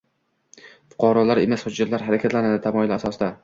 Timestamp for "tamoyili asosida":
2.69-3.35